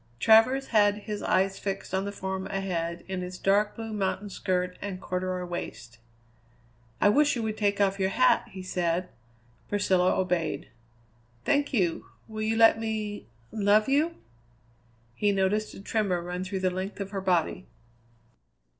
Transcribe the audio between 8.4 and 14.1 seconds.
he said. Priscilla obeyed. "Thank you! Will you let me love